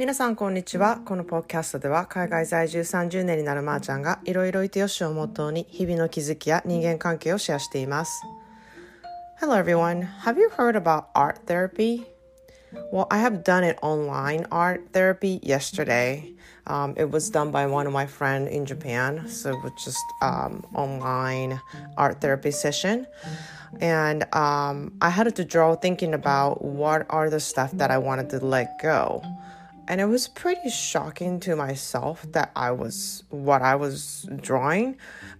[0.00, 8.22] 皆さんこんにちはこのポッドキャストでは海外在住30年になるまーちゃんがいろいろいてよしをモットーに日々の気づきや人間関係をシェアしています
[9.40, 12.04] Hello everyone have you heard about art therapy?
[12.92, 16.34] Well, I have done it online art therapy yesterday.
[16.66, 20.04] Um, it was done by one of my friend in Japan, so it was just
[20.20, 21.60] um, online
[21.96, 23.06] art therapy session.
[23.80, 28.30] And um, I had to draw thinking about what are the stuff that I wanted
[28.30, 29.22] to let go.
[29.91, 34.95] And it was pretty shocking to myself that I was what I was drawing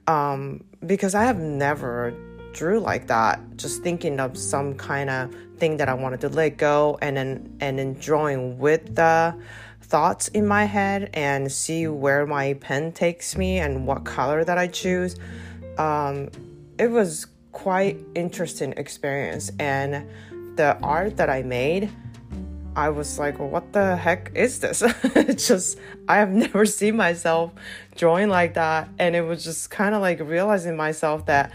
[0.08, 2.14] um, because I have never
[2.52, 3.40] drew like that.
[3.56, 7.56] Just thinking of some kind of thing that i wanted to let go and then
[7.62, 9.34] and then drawing with the
[9.80, 14.58] thoughts in my head and see where my pen takes me and what color that
[14.58, 15.16] i choose.
[15.78, 16.30] Um,
[16.78, 19.50] it was quite interesting experience.
[19.60, 20.06] And
[20.58, 21.90] the art that i made
[22.76, 24.80] I was like, what the heck is this?
[25.48, 25.78] just,
[26.08, 27.52] I have never seen myself
[27.96, 28.90] drawing like that.
[28.98, 31.52] And it was just kind of like realizing myself that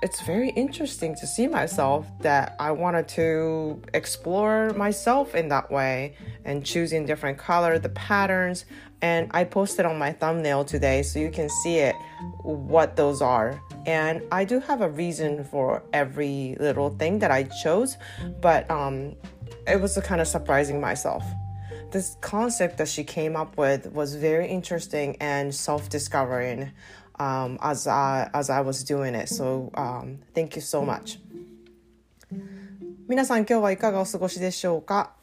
[0.00, 6.14] it's very interesting to see myself that I wanted to explore myself in that way
[6.44, 8.64] and choosing different color, the patterns.
[9.02, 11.96] And I posted on my thumbnail today so you can see it,
[12.42, 13.60] what those are.
[13.86, 17.96] And I do have a reason for every little thing that I chose,
[18.40, 19.14] but um,
[19.68, 21.24] it was kind of surprising myself.
[21.90, 26.72] This concept that she came up with was very interesting and self discovering
[27.18, 29.28] um, as I as I was doing it.
[29.28, 31.18] So um, thank you so much.
[33.08, 35.14] 皆さん今日はいかがお過ごしでしょうか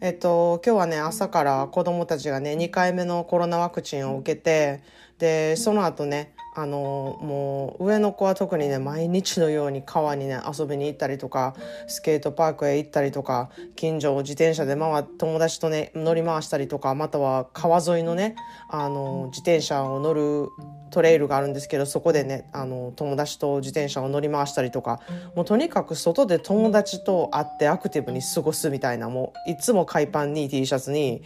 [0.00, 4.82] えっと、今日はね、朝から子供たちがね、2回目のコロナワクチンを受けて、
[5.18, 11.54] で、その後ね、あのもう上の子は特にね毎日のように川にね遊びに行ったりとか
[11.88, 18.36] スケートパークへ行ったりとか近所を自転車で回友達とね乗り回したりとかまたは川沿いのね
[18.68, 20.48] あの自転車を乗る
[20.90, 25.00] トレイルがあるんですけどそこでねあの友達と自転車を乗り回したりとか
[25.34, 31.22] もうとにかく外で友達と会ってアクティブに過ごすみたいなもういつも海パンに T シャツに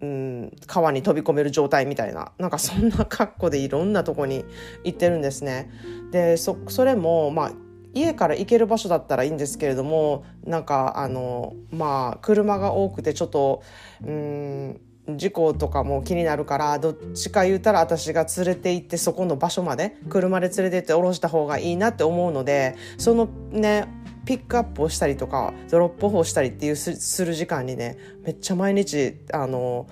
[0.00, 4.44] うん、川に飛び込める状態みたいななんかそんな格好でいろんなとこに
[4.84, 5.70] 行ってるんですね。
[6.12, 7.52] でそれもまあ
[7.94, 13.62] 家から行ける場所だったらいいんですけれどもなんかあのまあ車が多くてちょっと
[14.04, 14.80] うん
[15.16, 23.88] 事故とかも気になるからどっちか言うたら私が連れて行ってそこの場所まで車で連れて行って降ろした方がいいなって思うのでそのね
[24.28, 29.86] ピックアップをしたりとかドロップオフをしたりっていうする時間にねめっちゃ毎日あの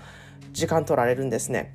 [0.53, 1.75] 時間取られるんですね。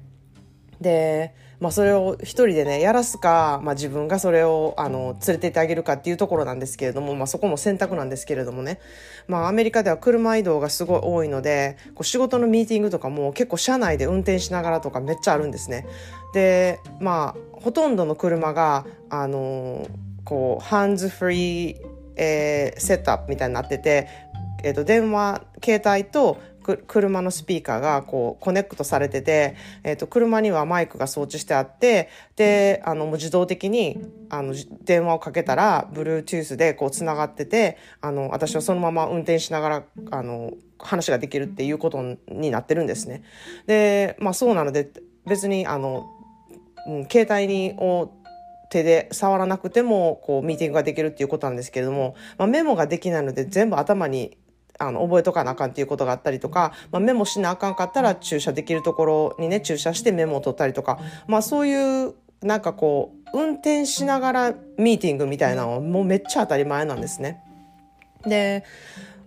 [0.80, 8.80] で、まあ、それを一人でねやらすか、まあ、自分がそれをあの連れてってあげるかっていうところなんですけれども、まあ、そこも選択なんですけれどもね、
[9.28, 15.88] まあ、アメリカでは車移動がすごい多いのでこう仕事のミーティングとかも結構車内で運転しながらとかめっちゃあるんですね。
[16.36, 19.88] でまあほとんどの車があの
[20.26, 24.08] こうハンズフリーえー、セットアップみたいになってて、
[24.64, 33.98] えー、と電話携帯と車のスピーカーがこうコネクトされてて、えー、と車にはマイクが装置してあってであのもう自動的に
[34.30, 43.24] あの電話をかけたら Bluetooth でこうつながっててあの私はそのまま運転しながらあの話ができるっていうことになってるんですね。
[43.68, 44.92] でまあそうなので
[45.26, 46.06] 別にあの、
[46.88, 48.12] うん、携帯にを
[48.72, 54.38] 手で触らなくてもこうミーティングができるっていうことなんですけれども、まあ、メモができないので全部頭に
[54.80, 67.44] あの覚えとかなあかんっていうことがあったりとか、まあ、メモしなあかんかったら駐車できるところにね駐車してメモを取ったりとか、まあ、そういうなんかこう運転しながらミーティングみたいなのはもうめっちゃ当たり前なんですね。
[68.26, 68.64] で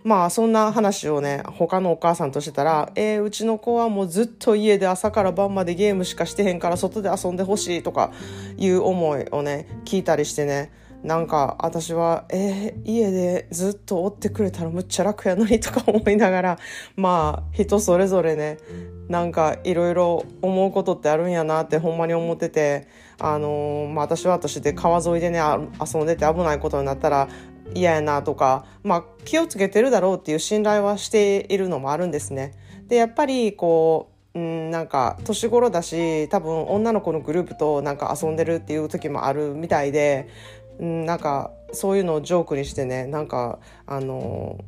[0.04, 8.12] まあそんな話をね他のお母さんとしてたら「えー、うちの子はもうずっと家で朝から晩までゲームしかしてへんから外で遊んでほしい」とか
[8.58, 10.70] いう思いをね聞いたりしてね。
[11.02, 16.58] なんか私はえー、家でずっと追ってくれたらむっちゃ楽やのにとか 思いながら
[16.96, 18.56] まあ人それぞれね
[19.08, 22.88] なんかいろいろ思うことってあるんやなってほんまに思ってて
[23.20, 27.28] あのー、まあ私は私で川沿いでね遊んでて危ないことになったら
[27.74, 32.52] 嫌やなとか、まあ、気をつけてるだろうっていう信頼はしているのもあるんですね。
[32.88, 40.28] でやっぱりこう、うん、なんか年頃だし多分女の子のグループとなんか遊んでるっていう時もあるみたいで、
[40.78, 44.58] うん、なんかそういうのをジョークにしてねなんかあの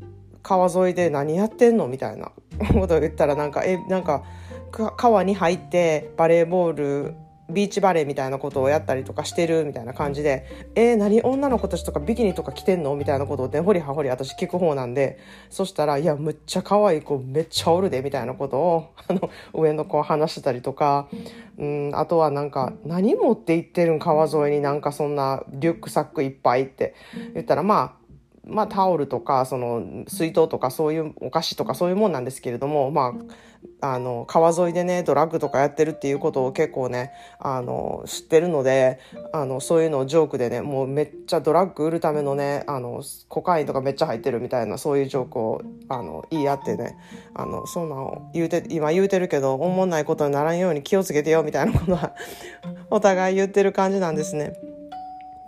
[0.43, 2.31] 川沿いで何やってんのみたいな
[2.73, 4.25] ことを言ったらなんかえなんか
[4.71, 7.15] 川に入ってバレーボール
[7.49, 21.09] ビーチバレーみたいなことをやったりとかしてるみたいな感じで、えー、何女の子たちとかビキニとか着てんのみたいなことをね、ほりはほり私聞く方なんで、そしたら、いや、むっちゃ可愛い子めっちゃおるで、みたいなことを、 あの、上の子は話してたりとか、
[21.59, 26.95] うん、あとはなんか、何持って行ってるん川沿いになんかそんなリュックサックいっぱいって。
[27.35, 28.06] 言ったら、まあ、
[28.47, 33.15] まあ、タオルとかその水筒とかそういうお菓子とかそういうもんなんですけれども、ま
[33.81, 39.01] あ、あの川沿いでねドラッグとかやってるっていうことを結構ねあの知ってるので
[39.33, 46.97] あのそういうのをジョークでねもうめっちゃドラッグ売るためのねあのコカインとかめっちゃ入ってるみたいなそういうジョークをあの言い合ってね
[47.35, 52.15] あのそんなの言うて今言うてるけどおもんないことにならんように気をつけてよみたいなことは
[52.91, 54.66] お互い言ってる感じなんですね。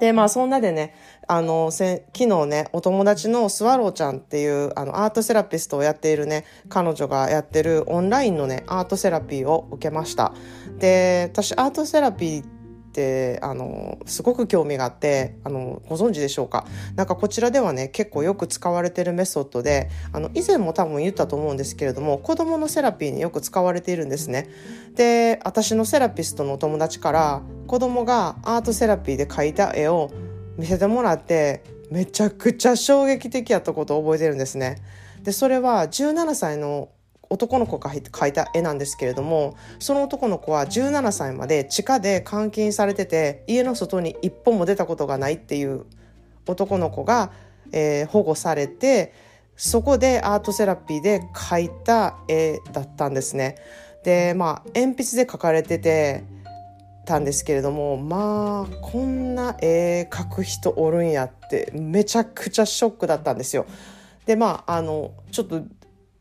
[0.01, 0.95] で、まあそんなでね、
[1.27, 10.33] あの、昨日ね、お友達のスワローちゃんっていう、あの、アートセラピストをやっているね、彼女がやってるオンラインのね、アートセラピーを受けました。
[10.79, 12.58] で、私、アートセラピー
[12.99, 16.67] ってあのすごく興味があってあのご存知でしょうか？
[16.97, 24.49] なんかこちらではね結構よく使われてるメソッドであの以前も多分言ったと思うんですけれども子どものセラピーによく使われているんですね。
[24.97, 30.11] で私のセラピストのお友達から子供がアートセラピーで描いた絵を
[30.57, 31.63] 見せてもらって
[31.93, 34.83] めちゃくちゃ衝撃的やったことを覚えてるんですね。
[35.23, 36.89] でそれは17歳の
[37.31, 45.85] 男の子が描いた絵なんですけれどもその男の子は17歳まで地下で監禁されてて家の外に一歩も出たことがないっていう
[46.47, 47.31] 男の子が、
[47.73, 49.13] えー、保護されて
[49.57, 53.57] そこでアートセラピーで描いた絵だったんですね。
[54.05, 56.23] でまあ鉛筆で描かれてて
[57.05, 63.67] たんですけれどもまあこんな絵描く人おるんやってめちゃくちゃショックだったんですよ。
[64.27, 65.63] でまああのちょっと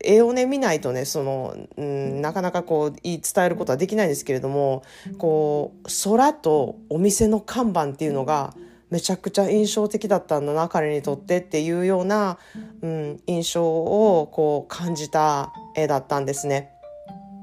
[0.04, 4.84] 絵をね見ないとねその、うん、なかなかこう言い伝えることはできないんですけれども
[5.18, 8.54] こう空とお店の看板っていうのが
[8.90, 12.38] めちゃくちゃ印象的だったんだな彼にとってっていうような、
[12.82, 16.72] うん、印象をこう感じた絵だったんですね。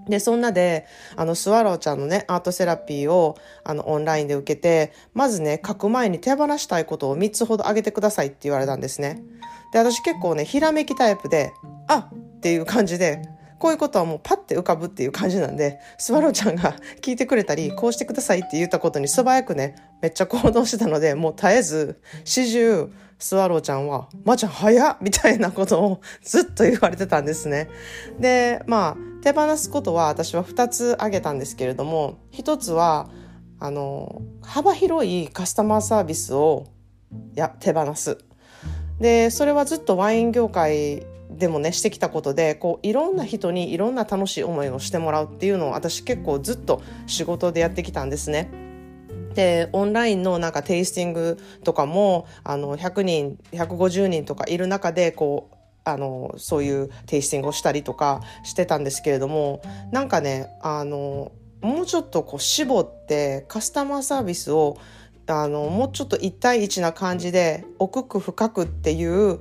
[0.09, 0.87] で、そんなで、
[1.17, 9.23] あの、スワローちゃんのね、アートセラピーを、あの、オンラインで受けて、まずね、書く前に手放したいことを3つほど挙げてくださいって言われたんですね。
[9.73, 11.53] で、私結構ね、ひらめきタイプで、
[11.89, 12.11] あ
[12.45, 13.23] っていう感じで、
[13.59, 22.89] こういうことはもうパッて浮かぶっていう感じなんで、スワローちゃんが聞いてくれたり、こうしてくださいって言ったことに素早くね、めっちゃ行動してたので、もう絶えず、始終、
[23.19, 27.71] スワローちゃんは、まー、ちゃん早っみたいなことを ずっと言われてたんですね。
[28.21, 33.09] で、まあ、手放すことは私は2つ挙げたんですけれども、1つは、
[33.59, 36.67] あの、幅広いカスタマーサービスを
[37.35, 38.19] や手放す。
[39.01, 41.07] で、それはずっとワイン業界
[41.39, 48.51] でもねしてきたことでこういろんな人にいろんな楽しい思いをしてもらうっていうのを私結構ずっと仕事でやってきたんですね。
[49.35, 55.55] でオンラインのなんかテイスティングとかもあの100人150人とかいる中でこう
[55.85, 59.61] あのそういうテイスティングをしたりとかしてたんですけれども
[59.91, 64.77] なんかねあのもうちょっとこう絞ってカスタマーサービスを
[65.27, 69.41] あのもうちょっと1対1な感じで奥く深くっていう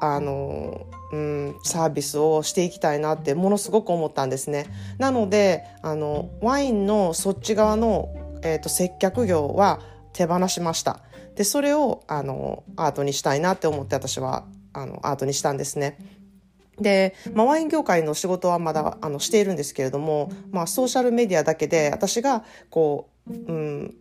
[0.00, 4.66] あのうん、サービスをしていきたいなってものすごく思ったんですね。
[4.98, 8.08] なのであのワインのそっち側の、
[8.42, 9.80] えーと、接客業は
[10.12, 11.00] 手放しました。
[11.36, 15.98] でそれをあのアートにしたいなって思って私はあのアートにしたんですね。
[16.80, 23.94] で、まあ、ワイン業界の仕事はまだあのしているんですけれども、まあ、ソーシャルメディアだけで私がこう、うん、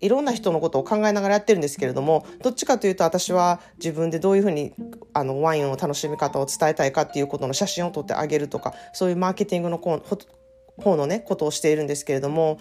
[0.00, 4.72] いろんな人のことを考えながらやってるんですけれどもどっちかというと私は自分でどういうふうに
[5.12, 12.60] あのワインの楽しみ方を伝えたいかっていうことの写真を撮ってあげるとかそういうマーケティングの方のねことをしているんですけれども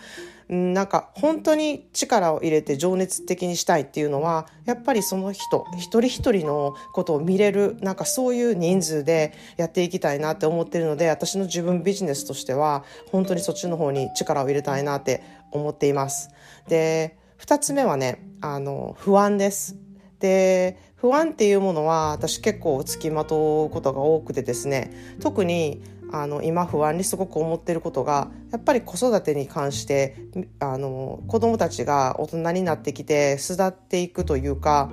[0.50, 16.30] なんか本当に力を入れて情熱的にしたいっていうのはやっぱりその人一人一人のことを見れるなんかそういう人数でやっていきたいなって思ってるので私の自分ビジネスとしては本当にそっちの方に力を入れたいなって思っています。
[16.68, 19.78] で2つ目はねあの不安です
[20.20, 30.16] で不安っていうものは私結構つきまとうことが多くてですね特にあの今不安にすごく思ってることがやっぱり子育てに関して
[30.60, 34.90] あの子供たちが大人になってきて巣立っていくというか、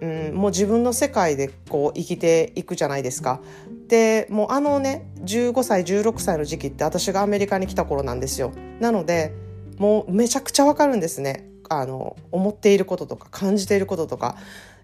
[0.00, 3.40] うん、もう自分の世界でこう生きていくじゃないですか。
[3.88, 8.52] でもうあのね15歳16歳の時期って私がアメリカに来た頃なんですよ。
[8.80, 9.34] なので
[9.78, 11.50] もうめちゃくちゃわかるんですね。
[11.68, 14.36] あの思っていることとか感じていることとか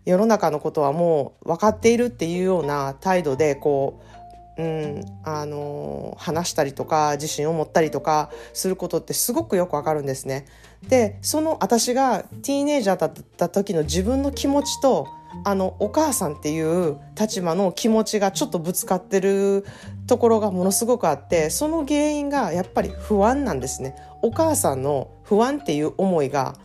[0.04, 4.12] 世の中のことはもう分かっているっていうような態度でこう
[4.58, 10.44] うん、あの話したりとか自信を持ったりとかすることってすごくよくわかるんですね。
[10.88, 15.06] でその私がティーネイジャーだった時の自分の気持ちと
[15.44, 19.64] あのお母さんっていう立場の気持ちがちょっとぶつかってる
[20.06, 23.96] ところがものすごくあってその原因がやっぱり不安なんですね。
[24.20, 26.56] お母さんの不安っていう思いが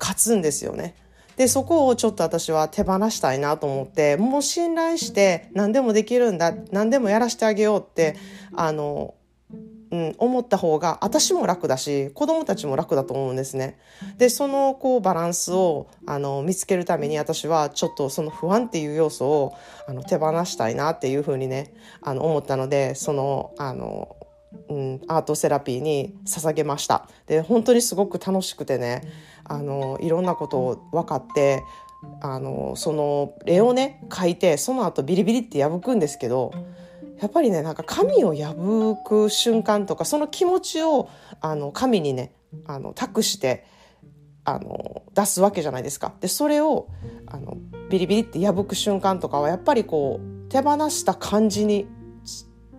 [0.00, 0.94] 勝つんですよね。
[1.40, 8.16] でそこをちょっと私は手放したいなと思ってもう信頼して何でもできるんだ何でもやらせてあげようって
[8.54, 9.14] あの、
[9.90, 13.78] うん、思った方が私も楽だし子供たちも楽だと思うんですね。
[14.18, 19.56] でそのこうバランスをあの見つけるために私はちょっとその不安っていう要素を
[19.88, 24.14] あの手放したいなっていうふうにねあの思ったのでそのあの
[24.68, 29.02] うん、アートセラピーに捧げましたで本当にすごく楽しくてね
[29.44, 31.62] あのいろんなことを分かって
[32.20, 36.52] あのその絵をね描いてその後ビリビリって破くんですけど
[37.20, 41.08] やっぱりねなんか紙を破く瞬間とかその気持ちを
[41.40, 42.32] あの紙にね
[42.66, 43.66] あの託して
[44.44, 46.14] あの出すわけじゃないですか。
[46.20, 46.88] でそれを
[47.26, 47.58] あの
[47.90, 51.86] ビリビリって破く瞬間とかはやっぱりこう手放した感じに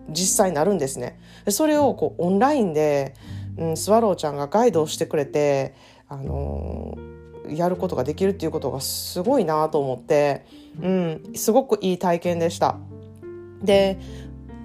[0.08, 1.18] 実際なるんですね。
[1.48, 3.14] それをこうオンラインで、
[3.56, 5.74] うん、スワローちゃんがガイドをしてくれて、
[6.08, 10.46] あのー、やることができるっていうことがすごいなと思って、
[10.80, 12.76] うん、すごくいい体験でした。
[13.62, 13.98] で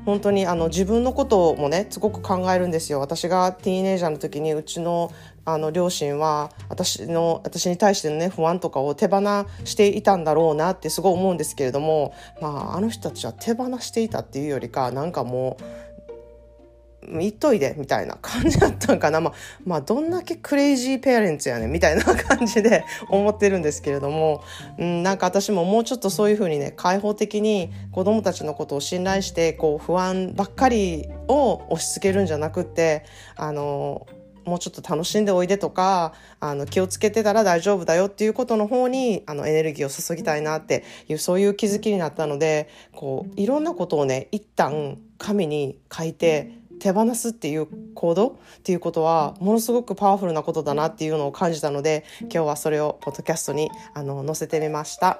[0.05, 5.11] 本当にあの自分のこともねすごく考えるんですよ私がティーネイジャーの時にうちの
[5.47, 9.21] あの両親は私の私に対してのね不安とかを手放
[9.63, 24.43] していたんだろうなってすごい思うんですけれどもまああの人たちは手放していたっていうよりかなんかもう言っといでみたいな感じだったんかな、まあ、まあどんだけクレイジーペアレンツやねみたいな感じで 思ってるんですけれども、
[24.77, 33.05] うん、なんか私ももうちょっとそういうふうにね開放的に子どもたちのことを信頼してこう不安ばっかりを押し付けるんじゃなくって
[33.37, 34.05] あの
[34.47, 55.19] もうちょっと楽しんでおいでとかあの気をつけてたら大丈夫だよっていうことの方にあのエネルギーを注ぎたいなっていうそういう気づきになったのでこういろんなことをね一旦紙に書いて手放すっていう行動っていうことはものすごくパワフルなことだなっていうのを感じたので今日はそれをポッドキャストにあの載せてみました。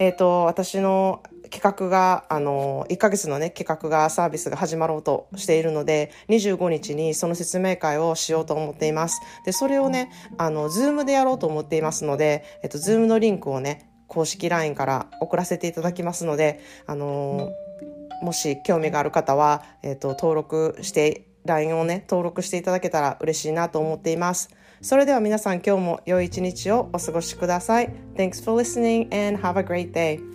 [0.00, 9.20] え、ー、と私の企画があの1ヶ月のね企画がサービスが始まろうとしているので25日にその説明会をしようと思っています。
[9.44, 17.50] でそれをねあの Zoom でやろうと思っていますので、えっと、Zoom のリンクをね公式 LINE から送らせていただきますのであの
[18.22, 24.50] もし興味がある方は、えーと、登録して LINE をね登録していただけたら嬉しいなと思っています。
[24.80, 27.90] それでは皆さん今日も良い一日をお過ごしください。
[28.14, 30.27] Thanks for listening and have a great day.